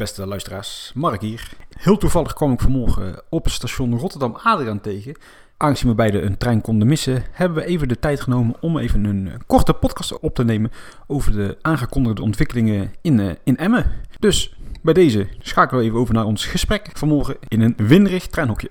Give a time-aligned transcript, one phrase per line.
[0.00, 1.48] beste luisteraars, Mark hier.
[1.78, 5.16] Heel toevallig kwam ik vanmorgen op station Rotterdam Adriaan tegen.
[5.56, 9.04] Aangezien we beide een trein konden missen, hebben we even de tijd genomen om even
[9.04, 10.70] een eh, korte podcast op te nemen
[11.06, 13.92] over de aangekondigde ontwikkelingen in, eh, in Emmen.
[14.18, 18.70] Dus bij deze schakelen we even over naar ons gesprek vanmorgen in een winderig treinhokje.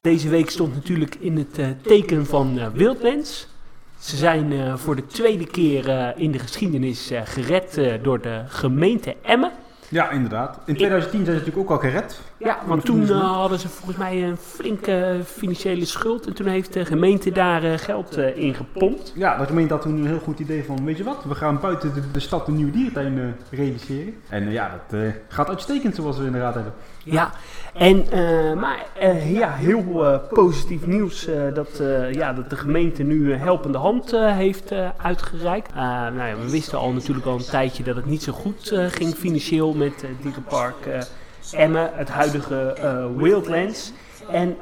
[0.00, 3.53] Deze week stond natuurlijk in het uh, teken van Wildlands.
[4.04, 9.52] Ze zijn uh, voor de tweede keer in de geschiedenis gered door de gemeente Emmen.
[9.88, 10.58] Ja, inderdaad.
[10.66, 12.20] In 2010 zijn ze natuurlijk ook al gered.
[12.36, 16.26] Ja, want toen hadden ze volgens mij een flinke financiële schuld.
[16.26, 19.12] En toen heeft de gemeente daar geld in gepompt.
[19.16, 21.60] Ja, de gemeente had toen een heel goed idee van, weet je wat, we gaan
[21.60, 24.14] buiten de, de stad een nieuwe dierentuin realiseren.
[24.28, 26.72] En ja, dat gaat uitstekend zoals we inderdaad hebben.
[27.04, 27.32] Ja,
[27.74, 33.32] en, uh, maar uh, ja, heel uh, positief nieuws dat, ja, dat de gemeente nu
[33.32, 35.74] een helpende hand heeft uitgereikt.
[35.74, 39.14] nou ja, we wisten al natuurlijk al een tijdje dat het niet zo goed ging
[39.14, 40.88] financieel met het dierenpark
[41.52, 42.76] Emmen, het huidige
[43.16, 43.92] Wildlands.
[44.30, 44.56] En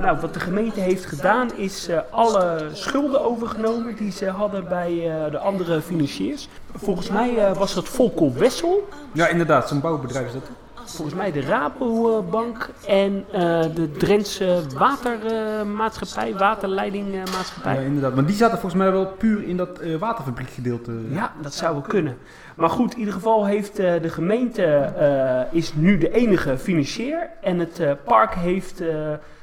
[0.00, 5.38] nou, wat de gemeente heeft gedaan is alle schulden overgenomen die ze hadden bij de
[5.38, 6.48] andere financiers.
[6.76, 8.88] Volgens mij was dat Volkel Wessel.
[9.12, 10.50] Ja, inderdaad, zo'n bouwbedrijf is dat
[10.94, 13.40] volgens mij de Rabobank en uh,
[13.74, 17.74] de Drentse Watermaatschappij, Waterleidingmaatschappij.
[17.74, 18.14] Ja, inderdaad.
[18.14, 20.92] Maar die zaten volgens mij wel puur in dat uh, waterfabriekgedeelte.
[21.08, 22.16] Ja, dat zou wel kunnen.
[22.56, 27.30] Maar goed, in ieder geval heeft uh, de gemeente is nu de enige financier.
[27.40, 28.82] En het park heeft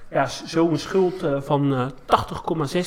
[0.09, 1.91] ja, zo'n schuld van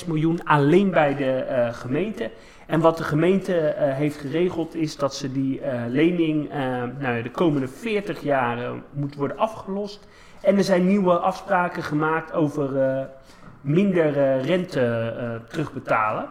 [0.02, 2.30] 80,6 miljoen alleen bij de gemeente.
[2.70, 7.22] En wat de gemeente uh, heeft geregeld is dat ze die uh, lening uh, nou,
[7.22, 8.58] de komende 40 jaar
[8.92, 10.06] moet worden afgelost.
[10.40, 12.70] En er zijn nieuwe afspraken gemaakt over
[13.60, 16.28] minder rente terugbetalen.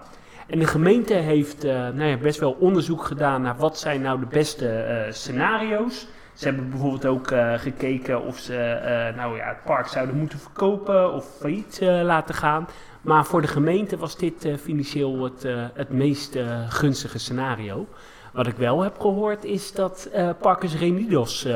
[0.47, 4.25] En de gemeente heeft nou ja, best wel onderzoek gedaan naar wat zijn nou de
[4.25, 6.07] beste scenario's.
[6.33, 8.79] Ze hebben bijvoorbeeld ook gekeken of ze
[9.15, 12.67] nou ja, het park zouden moeten verkopen of failliet laten gaan.
[13.01, 17.87] Maar voor de gemeente was dit uh, financieel het, uh, het meest uh, gunstige scenario.
[18.33, 20.09] Wat ik wel heb gehoord is dat
[20.41, 21.47] Parkers Renidos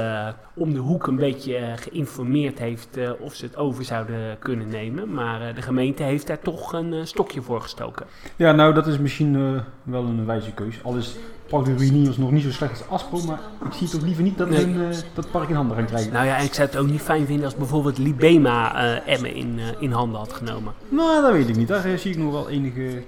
[0.54, 5.14] om de hoek een beetje geïnformeerd heeft of ze het over zouden kunnen nemen.
[5.14, 8.06] Maar de gemeente heeft daar toch een stokje voor gestoken.
[8.36, 10.84] Ja, nou dat is misschien wel een wijze keus.
[10.84, 11.18] Al is
[11.54, 14.38] Park de Renidos nog niet zo slecht als Aspro, maar ik zie toch liever niet
[14.38, 14.96] dat we nee.
[15.14, 16.14] dat park in handen gaan krijgen.
[16.14, 18.76] Nou ja, en ik zou het ook niet fijn vinden als bijvoorbeeld Libema
[19.06, 20.74] Emmen in, in handen had genomen.
[20.90, 21.68] Nou, dat weet ik niet.
[21.68, 23.04] Daar zie ik nog wel enige,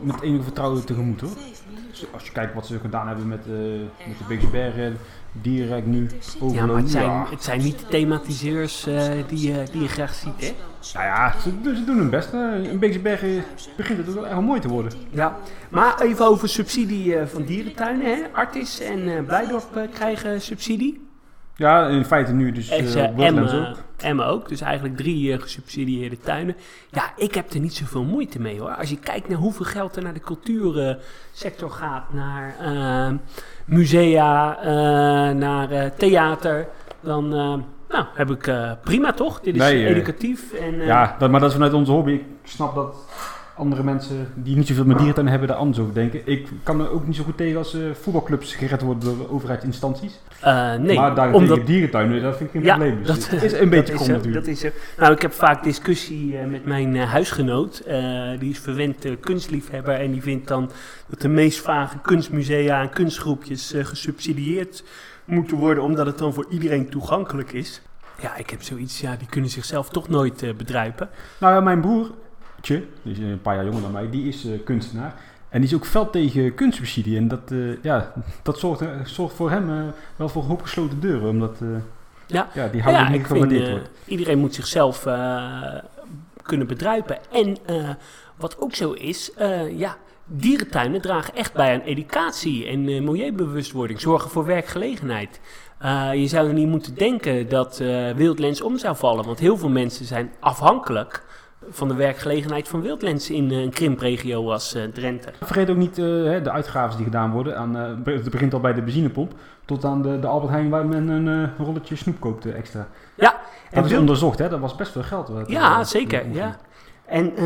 [0.00, 1.30] met enige vertrouwen tegemoet hoor.
[2.10, 3.54] Als je kijkt wat ze gedaan hebben met, uh,
[4.06, 4.96] met de Bigsbergen,
[5.32, 6.08] direct nu
[6.40, 6.56] overlopen.
[6.56, 7.26] Ja, maar het zijn, ja.
[7.30, 10.54] het zijn niet de thematiseurs uh, die, die je graag ziet, hè?
[10.94, 12.32] Nou ja, ze, ze doen hun best.
[12.62, 13.44] In Beeksbergen
[13.76, 14.92] begint het ook wel erg mooi te worden.
[15.10, 15.36] Ja,
[15.68, 18.06] maar even over subsidie van dierentuinen.
[18.06, 18.22] Hè?
[18.32, 21.11] Artis en Blijdorp krijgen subsidie.
[21.62, 23.76] Ja, in feite nu dus uh, Emmen ook.
[23.96, 26.56] Emmen ook, dus eigenlijk drie uh, gesubsidieerde tuinen.
[26.90, 28.74] Ja, ik heb er niet zoveel moeite mee hoor.
[28.74, 33.18] Als je kijkt naar hoeveel geld er naar de cultuursector gaat, naar uh,
[33.64, 34.58] musea,
[35.32, 36.68] naar theater,
[37.00, 37.28] dan
[37.88, 38.52] nou, heb ik
[38.82, 39.40] prima toch?
[39.40, 40.52] Dit is nee, educatief.
[40.52, 42.12] En, ja, dat, maar dat is vanuit onze hobby.
[42.12, 42.94] Ik snap dat
[43.54, 46.20] andere mensen die niet zoveel met dierentuin hebben daar anders over denken.
[46.24, 50.20] Ik kan er ook niet zo goed tegen als uh, voetbalclubs gered worden door overheidsinstanties.
[50.44, 51.66] Uh, nee, maar daar omdat...
[51.66, 53.02] dierentuinen, dat vind ik geen ja, probleem.
[53.02, 54.44] Dus dat is een beetje krom natuurlijk.
[54.44, 54.72] Dat is er.
[54.98, 57.82] Nou, ik heb vaak discussie uh, met mijn huisgenoot.
[58.38, 60.70] die is verwend kunstliefhebber en die vindt dan
[61.08, 64.84] dat de meest vage kunstmusea en kunstgroepjes gesubsidieerd
[65.24, 67.82] moeten worden, omdat het dan voor iedereen toegankelijk is.
[68.20, 71.08] Ja, ik heb zoiets, ja, die kunnen zichzelf toch nooit bedruipen.
[71.38, 72.10] Nou ja, mijn broer
[72.62, 75.14] die is een paar jaar jonger dan mij, die is uh, kunstenaar.
[75.48, 77.16] En die is ook fel tegen kunstsubsidie.
[77.16, 78.12] En dat, uh, ja,
[78.42, 79.82] dat zorgt, zorgt voor hem uh,
[80.16, 81.28] wel voor een hoop gesloten deuren.
[81.28, 81.58] Omdat
[82.26, 82.48] ja.
[82.54, 83.90] Ja, die houden ja, niet gewaardeerd wordt.
[84.04, 85.06] Iedereen moet zichzelf
[86.42, 87.18] kunnen bedruipen.
[87.32, 87.56] En
[88.36, 89.32] wat ook zo is,
[89.76, 94.00] ja, dierentuinen dragen echt bij aan educatie en milieubewustwording.
[94.00, 95.40] Zorgen voor werkgelegenheid.
[96.14, 97.78] je zou er niet moeten denken dat
[98.16, 99.24] Wildlands om zou vallen.
[99.24, 101.24] Want heel veel mensen zijn afhankelijk
[101.70, 105.32] van de werkgelegenheid van Wildlands in een krimpregio als uh, Drenthe.
[105.40, 106.04] Vergeet ook niet uh,
[106.42, 107.56] de uitgaven die gedaan worden.
[107.56, 107.74] Aan,
[108.04, 109.32] het begint al bij de benzinepomp
[109.64, 112.88] tot aan de, de Albert Heijn waar men een rolletje snoep koopt extra.
[113.14, 113.40] Ja.
[113.70, 114.48] Dat is onderzocht, hè?
[114.48, 115.30] Dat was best veel geld.
[115.46, 116.30] ja, zeker.
[116.30, 116.56] Ja.
[117.06, 117.44] En eh,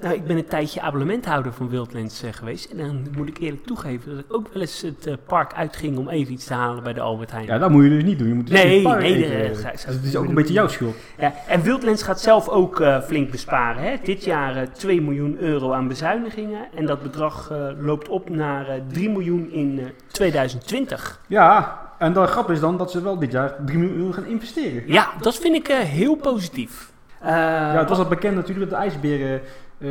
[0.00, 2.70] nou, ik ben een tijdje abonnementhouder van Wildlands eh, geweest.
[2.70, 5.98] En dan moet ik eerlijk toegeven dat ik ook wel eens het eh, park uitging
[5.98, 7.46] om even iets te halen bij de Albert Heijn.
[7.46, 8.28] Ja, dat moet je dus niet doen.
[8.28, 9.38] Je moet dus Nee, het park nee, eten.
[9.38, 10.94] nee, Dus ga- ga- het is ook een beetje jouw schuld.
[11.18, 13.82] Ja, en Wildlands gaat zelf ook flink besparen.
[13.82, 13.96] Hè?
[14.02, 16.66] Dit jaar eh, 2 miljoen euro aan bezuinigingen.
[16.74, 21.20] En dat bedrag loopt op naar eh, 3 miljoen in eh, 2020.
[21.26, 24.26] Ja, en de grap is dan dat ze wel dit jaar 3 miljoen euro gaan
[24.26, 24.82] investeren.
[24.86, 26.92] Ja, dat vind ik heel positief.
[27.20, 29.40] Eh, Ja, het was al bekend natuurlijk dat de ijsberen
[29.78, 29.88] eh,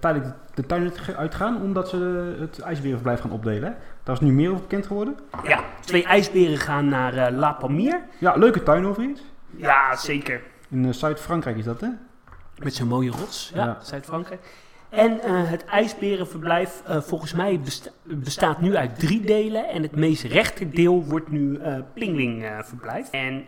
[0.00, 1.96] tijdelijk de tuin uit- uitgaan, omdat ze
[2.40, 3.76] het ijsberenverblijf gaan opdelen.
[4.02, 5.16] Daar is nu meer over bekend geworden.
[5.44, 8.00] ja, twee ijsberen gaan naar eh, La Palmier.
[8.18, 9.22] Ja, leuke tuin overigens.
[9.56, 10.40] Ja, zeker.
[10.68, 11.88] In Zuid-Frankrijk is dat, hè?
[12.62, 13.76] Met zo'n mooie rots, ja, Ja.
[13.80, 14.40] Zuid-Frankrijk.
[14.96, 19.68] En eh, het ijsberenverblijf, eh, volgens mij besta- bestaat nu uit drie delen.
[19.68, 23.10] En het meest rechter deel wordt nu eh Pingwingverblijf.
[23.10, 23.44] en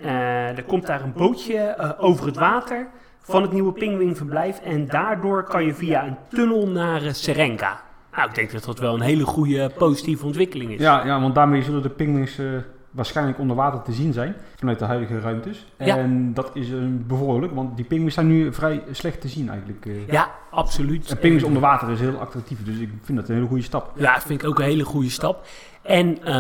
[0.56, 2.88] er komt daar een bootje over het water
[3.18, 4.60] van het nieuwe Pingwingverblijf.
[4.60, 7.80] En daardoor kan je via een tunnel naar Serenga.
[8.16, 10.80] Nou, ik denk dat dat wel een hele goede positieve ontwikkeling is.
[10.80, 12.46] Ja, ja, want daarmee zullen de pinguïns eh,
[12.90, 15.66] waarschijnlijk onder water te zien zijn vanuit de huidige ruimtes.
[15.78, 15.96] Ja.
[15.96, 19.86] En dat is een bevorderlijk, want die pinguïns zijn nu vrij slecht te zien eigenlijk.
[20.10, 21.10] Ja, absoluut.
[21.10, 23.92] En pinguïns onder water is heel attractief, dus ik vind dat een hele goede stap.
[23.96, 25.46] Ja, dat vind ik ook een hele goede stap.
[25.86, 26.34] En eh,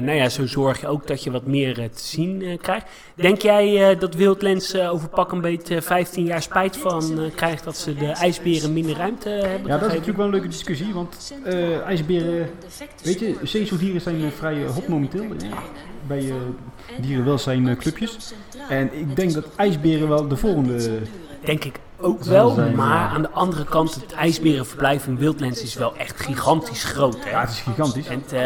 [0.00, 2.86] nou ja, zo zorg je ook dat je wat meer eh, te zien eh, krijgt.
[3.14, 7.94] Denk jij dat Wildlands over pak een beetje 15 jaar spijt van krijgt dat ze
[7.94, 11.34] de ijsberen minder ruimte hebben Ja, dat is natuurlijk wel een leuke discussie, want
[11.86, 12.50] ijsberen,
[13.02, 15.24] weet je, zeezoogdieren zijn vrij hot momenteel
[16.06, 16.32] bij
[17.00, 18.34] dierenwelzijnclubjes.
[18.68, 20.98] En ik denk dat ijsberen wel de volgende...
[21.44, 25.96] Denk ik ook wel, maar aan de andere kant, het ijsberenverblijf in Wildlands is wel
[25.96, 27.24] echt gigantisch groot.
[27.24, 27.30] Hè?
[27.30, 28.06] Ja, het is gigantisch.
[28.06, 28.40] En het, eh,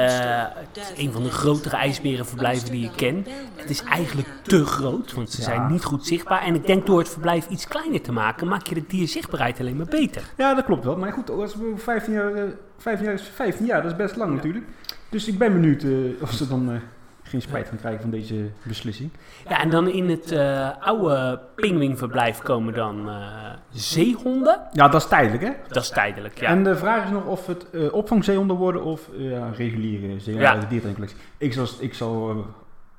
[0.54, 3.26] het is een van de grotere ijsberenverblijven die ik ken.
[3.56, 5.44] Het is eigenlijk te groot, want ze Ja.
[5.44, 6.42] zijn niet goed zichtbaar.
[6.42, 9.76] En ik denk door het verblijf iets kleiner te maken, maak je de dierzichtbaarheid alleen
[9.76, 10.22] maar beter.
[10.36, 10.96] Ja, dat klopt wel.
[10.96, 12.42] Maar goed, als we 15 jaar, eh,
[12.78, 14.64] 15 jaar is 15 jaar, dat is best lang natuurlijk.
[15.08, 16.76] Dus ik ben benieuwd eh, of ze dan eh,
[17.32, 19.10] geen spijt gaan krijgen van deze beslissing.
[19.48, 24.60] Ja, en dan in het eh, oude pingwingverblijf komen dan eh, zeehonden.
[24.72, 25.50] Ja, dat is tijdelijk hè.
[25.68, 26.48] Dat is tijdelijk, ja.
[26.48, 30.54] En de vraag is nog of het eh, opvangzeehonden worden of ja, reguliere zeehonden Ja.
[30.54, 31.06] uit de.
[31.38, 32.36] Ik zou, ik eh,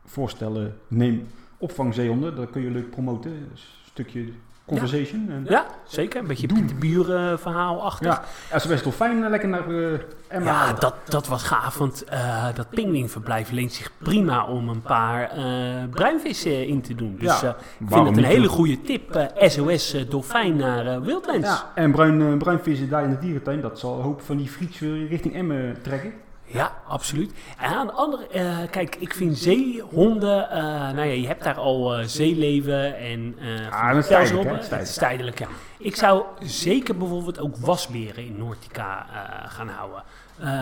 [0.06, 1.28] voorstellen, neem
[1.58, 3.32] opvangzeehonden, dat kun je leuk promoten.
[3.32, 4.26] Een stukje
[4.66, 5.26] conversation.
[5.30, 6.20] En, ja, zeker.
[6.22, 6.48] Een beetje.
[6.48, 8.06] Pieter Buren verhaal achter.
[8.06, 8.24] ja.
[8.52, 10.52] ja, ze best wel fijn, eh, lekker naar eh Emma.
[10.52, 15.30] Ja, dat, dat was gaaf, want eh, dat pingwingverblijf leent zich prima om een paar
[15.30, 17.16] eh bruinvissen in te doen.
[17.20, 19.16] Dus Ja, eh, ik vind het een hele goede tip.
[19.16, 21.48] eh, SOS eh, Dolfijn naar eh, Wildlands.
[21.48, 24.48] Ja, en bruin, eh, bruinvissen daar in de dierentuin, dat zal een hoop van die
[24.50, 26.14] friets weer richting Emmen trekken.
[26.54, 27.34] Ja, absoluut.
[27.58, 31.58] En aan de andere, eh, kijk, ik vind zeehonden, eh, nou ja, je hebt daar
[31.58, 34.60] al eh, zeeleven en dat tijdelijk, velzen op, hè?
[34.60, 35.48] is Het is tijdelijk, ja.
[35.78, 39.06] Ik zou zeker bijvoorbeeld ook wasberen in Noordica
[39.48, 40.04] gaan houden.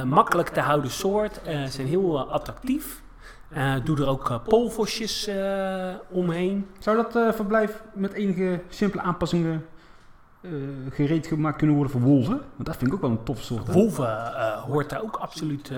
[0.10, 1.40] Makkelijk te houden soort,
[1.70, 3.02] zijn heel attractief.
[3.84, 5.30] Doe er ook polvosjes
[6.10, 6.68] omheen.
[6.80, 9.66] Zou dat verblijf met enige simpele aanpassingen
[10.42, 10.52] eh,
[10.90, 12.42] gereed gemaakt kunnen worden voor wolven?
[12.56, 13.68] Want dat vind ik ook wel een tof soort.
[13.68, 13.74] hè?
[13.74, 15.78] Wolven eh, hoort daar ook absoluut, eh,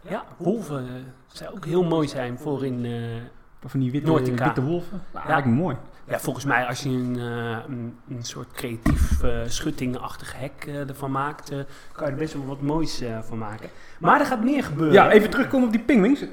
[0.00, 0.86] ja, wolven
[1.26, 2.86] zou ook heel mooi zijn voor in...
[3.66, 5.02] Van die witte, witte wolven.
[5.14, 5.40] Ja, Ja.
[5.44, 5.76] me mooi.
[6.04, 11.48] Ja, volgens mij als je een, een, een soort creatief schuttingachtig hek ervan maakt,
[11.92, 13.68] kan je er best wel wat moois van maken.
[13.98, 14.92] Maar er gaat meer gebeuren.
[14.94, 16.24] Ja, even terugkomen op die pingwings.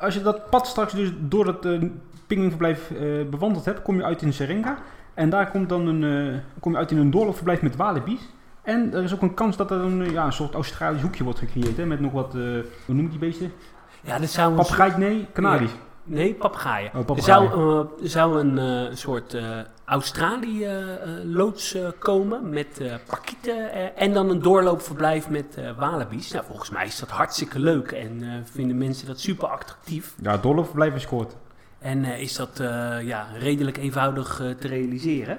[0.00, 1.82] Als je dat pad straks dus door dat uh,
[2.26, 2.92] pingwingverblijf
[3.30, 4.78] bewandeld hebt, kom je uit in Serenga.
[5.14, 8.28] En daar komt dan een, eh, kom je uit in een doorloopverblijf met walibi's.
[8.62, 11.24] En er is ook een kans dat er een, eh, ja, een soort Australisch hoekje
[11.24, 11.76] wordt gecreëerd.
[11.76, 12.40] Hè, met nog wat, eh,
[12.86, 13.52] hoe noem je die beesten?
[14.00, 14.92] Ja, dat zou een Papegaai?
[14.96, 15.70] Nee, Canaries.
[16.06, 16.90] Nee, papegaaien.
[16.92, 17.50] Oh, er papegaaien.
[17.50, 19.36] zou, er zou een eh, soort
[19.84, 26.32] Australië-loods komen met parkieten eh, en dan een doorloopverblijf met walibi's.
[26.32, 30.14] Nou, volgens mij is dat hartstikke leuk en vinden mensen dat super attractief.
[30.22, 31.36] Ja, doorloopverblijf is kort.
[31.84, 35.38] En eh, is dat eh, ja, redelijk eenvoudig eh, te realiseren.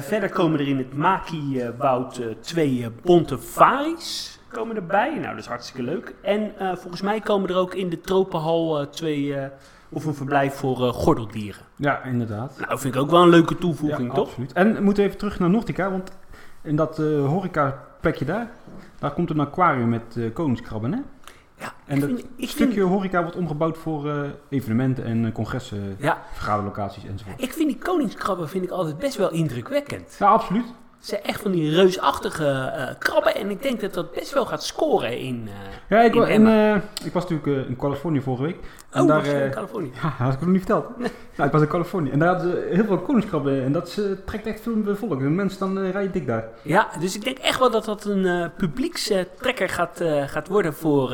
[0.00, 5.10] Verder komen er in het Maki-woud twee bonte varies komen erbij.
[5.10, 6.14] Nou, dat is hartstikke leuk.
[6.22, 9.36] En volgens mij komen er ook in de Tropenhal twee,
[9.88, 11.60] of een verblijf voor gordeldieren.
[11.76, 12.56] Ja, inderdaad.
[12.58, 14.26] Nou, vind ik ook wel een leuke toevoeging, ja, toch?
[14.26, 14.52] absoluut.
[14.52, 16.12] En we moeten even terug naar Nortica, want
[16.62, 18.50] in dat horeca plekje daar,
[18.98, 21.00] daar komt een aquarium met koningskrabben, hè?
[21.58, 25.24] Ja, En ik dat vind, ik vind, stukje horeca wordt omgebouwd voor eh, evenementen en
[25.24, 27.42] eh, congressen, ja, vergaderlocaties enzovoort.
[27.42, 30.16] ik vind die koningskrabben vind ik altijd best wel indrukwekkend.
[30.18, 30.66] Ja, absoluut.
[31.04, 32.46] Het zijn echt van die reusachtige
[32.76, 33.34] eh, krabben.
[33.34, 35.52] En ik denk dat dat best wel gaat scoren in, eh
[35.98, 36.74] Ja, ik, in wa- en, Emma.
[36.74, 38.56] eh, ik was natuurlijk in Californië vorige week.
[38.90, 39.90] En oh, daar, in Californië?
[40.02, 40.98] Ja, had ik nog niet verteld.
[40.98, 41.10] Nou,
[41.46, 42.10] ik was in Californië.
[42.10, 43.64] En daar hadden ze heel veel koningskrabben.
[43.64, 45.18] En dat trekt echt veel volk.
[45.18, 46.44] De mensen dan eh, rijden dik daar.
[46.62, 51.10] Ja, dus ik denk echt wel dat dat een publiekstrekker gaat, gaat worden voor,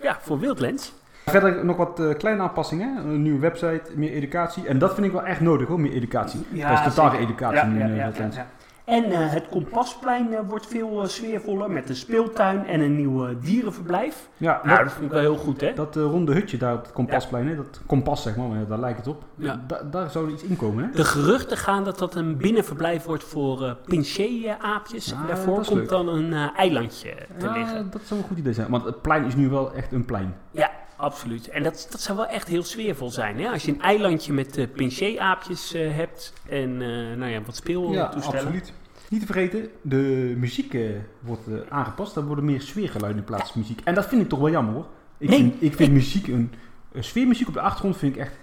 [0.00, 0.92] ja, voor Wildlands.
[1.26, 2.96] Verder nog wat kleine aanpassingen.
[2.96, 4.66] Een nieuwe website, meer educatie.
[4.66, 6.46] En dat vind ik wel echt nodig hoor, meer educatie.
[6.52, 8.36] Ja, dat is totale educatie nu in Wetlands.
[8.84, 13.38] En eh, het Kompasplein eh, wordt veel eh, sfeervoller met een speeltuin en een nieuw
[13.40, 14.28] dierenverblijf.
[14.36, 15.72] Ja, Nou, dat, dat vind ik wel heel goed, hè?
[15.74, 18.98] dat ronde hutje daar op het Kompasplein, hè, dat kompas zeg maar, maar daar lijkt
[18.98, 19.24] het op.
[19.36, 19.60] Ja.
[19.66, 20.90] Da- daar zou er iets in komen hè?
[20.90, 25.12] De geruchten gaan dat dat een binnenverblijf wordt voor eh Pinché-aapjes.
[25.14, 25.88] Ah, en daarvoor komt leuk.
[25.88, 27.90] dan een eilandje te Ja, liggen.
[27.90, 28.70] dat zou een goed idee zijn.
[28.70, 30.34] Want het plein is nu wel echt een plein.
[30.50, 30.70] Ja,
[31.02, 31.48] absoluut.
[31.48, 33.48] En dat, dat zou wel echt heel sfeervol zijn, hè?
[33.48, 38.62] Als je een eilandje met eh Pinché-aapjes eh, hebt en eh, nou ja, wat speeltoestellen.
[39.08, 40.76] Niet te vergeten, de muziek
[41.20, 42.16] wordt aangepast.
[42.16, 43.80] Er worden meer sfeergeluiden in plaats van muziek.
[43.84, 44.86] En dat vind ik toch wel jammer hoor.
[45.18, 46.52] Ik Nee, vind, ik vind muziek, een,
[46.98, 48.34] sfeermuziek op de achtergrond vind ik echt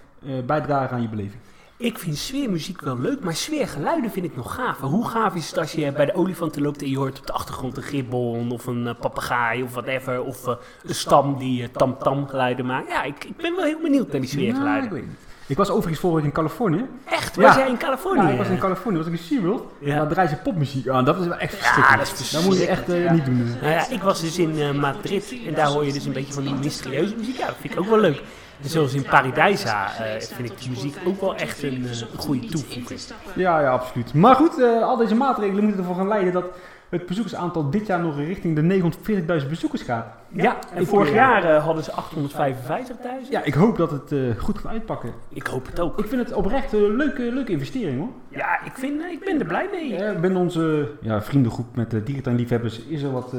[0.46, 1.40] bijdragen aan je beleving.
[1.80, 4.86] Ik vind sfeermuziek wel leuk, maar sfeergeluiden vind ik nog gaver.
[4.86, 7.32] Hoe gaaf is het als je bij de olifanten loopt en je hoort op de
[7.32, 10.22] achtergrond een gibbon of een eh, papegaai of whatever.
[10.22, 12.88] Of eh, een stam die eh, tam-tam geluiden maakt.
[12.88, 15.16] Ja, ik, ik ben wel heel benieuwd naar die Nou, ik sfeergeluiden.
[15.46, 16.86] Ik was overigens vorige week in Californië.
[17.04, 17.34] Echt?
[17.34, 17.42] Ja.
[17.42, 18.22] Was jij in Californië?
[18.22, 19.72] Ja, ik was in Californië, was ik in SeaWorld.
[19.78, 19.96] Ja.
[19.96, 21.04] Daar draaien ze popmuziek aan.
[21.04, 22.08] Dat is wel echt verschrikkelijk.
[22.08, 23.12] dat is dat moet je echt ja.
[23.12, 23.56] niet doen.
[23.60, 26.42] Nou ja, ik was dus in Madrid en daar hoor je dus een beetje van
[26.42, 27.36] die mysterieuze muziek.
[27.36, 28.22] Ja, dat vind ik ook wel leuk.
[28.62, 32.46] En zoals in Paradijsa eh, vind ik de muziek ook wel echt een, eh, goede
[32.46, 33.00] toevoeging.
[33.34, 34.14] Ja, ja, absoluut.
[34.14, 36.44] Maar goed, eh, al deze maatregelen moeten ervoor gaan leiden dat
[36.88, 40.06] het bezoekersaantal dit jaar nog richting de 940.000 bezoekers gaat.
[40.28, 43.30] Ja, en vorig jaar hadden ze 855.000.
[43.30, 45.12] Ja, ik hoop dat het goed gaat uitpakken.
[45.28, 45.98] Ik hoop het ook.
[45.98, 48.10] Ik vind het oprecht een leuke, leuke investering hoor.
[48.28, 49.96] Ja, ik, vind, ik ben er blij mee.
[49.96, 53.34] Eh, binnen onze ja, vriendengroep met dierentuinliefhebbers is er wat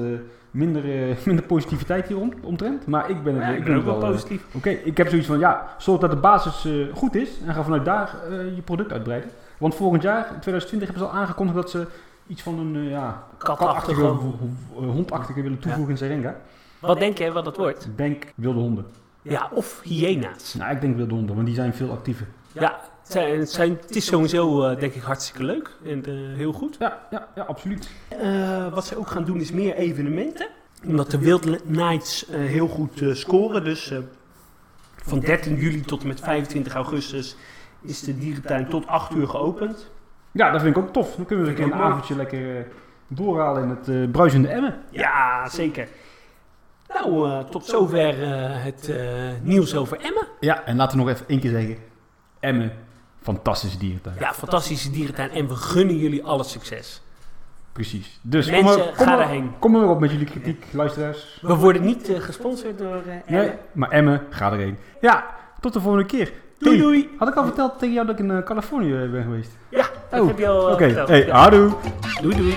[0.52, 2.86] minder, eh, minder positiviteit hier om, omtrent.
[2.86, 4.46] Maar ik ben, het, Ja, ik ik ben ben ook wel eh, positief.
[4.52, 7.64] Oké, ik heb zoiets van ja, zorg dat de basis eh, goed is en ga
[7.64, 9.30] vanuit daar eh, je product uitbreiden.
[9.58, 11.88] Want volgend jaar, 2020, hebben ze al aangekondigd dat ze
[12.28, 14.16] iets van een eh, ja, katachtige,
[14.74, 16.36] hondachtige willen toevoegen in Serenga.
[16.80, 17.86] Wat denk je wat dat wordt?
[17.86, 18.86] Ik denk wilde honden.
[19.22, 20.54] Ja, of hyena's.
[20.54, 22.28] Nou, ik denk wilde honden, want die zijn veel actiever.
[22.52, 22.80] Ja,
[23.12, 26.76] zijn, het, zijn, het is sowieso eh, denk ik hartstikke leuk en eh, heel goed.
[26.80, 27.90] Ja, ja, ja absoluut.
[28.08, 30.48] Eh, wat ze ook gaan doen is meer evenementen.
[30.86, 33.64] Omdat de Wild Nights heel goed eh, scoren.
[33.64, 33.98] Dus eh,
[35.04, 37.36] van 13 juli tot en met 25 augustus
[37.82, 39.92] is de dierentuin tot 8 uur geopend.
[40.32, 41.16] Ja, dat vind ik ook tof.
[41.16, 42.68] Dan kunnen we een een avondje lekker
[43.08, 44.82] doorhalen in het bruisende Emmen.
[44.90, 45.88] Ja, zeker.
[46.94, 48.94] Nou, eh, tot zover eh, het
[49.44, 50.28] nieuws over Emmen.
[50.40, 51.78] Ja, en laten we nog even één keer zeggen.
[52.40, 52.72] Emmen,
[53.22, 54.16] fantastische dierentuin.
[54.20, 57.02] Ja, fantastische dierentuin en we gunnen jullie alle succes.
[57.72, 58.20] Precies.
[58.22, 61.40] Dus Mensen, kom, maar, kom, maar op met jullie kritiek, luisteraars.
[61.42, 63.46] We worden niet eh, gesponsord door eh Emmen.
[63.46, 64.78] Nee, maar Emmen, ga erheen.
[65.02, 65.26] Ja,
[65.60, 66.32] tot de volgende keer.
[66.58, 67.10] Doei Hey, doei.
[67.18, 69.52] Had ik al verteld tegen jou dat ik in eh, Californië ben geweest?
[69.70, 71.36] Ja, dat Oh, heb je al Oké, hey, Ja.
[71.36, 71.72] houdoe.
[72.22, 72.56] Doei doei.